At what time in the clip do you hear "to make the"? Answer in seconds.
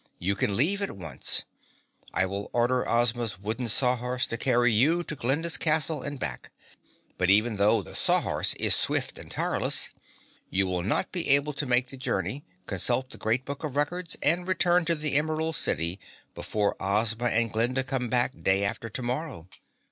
11.53-11.97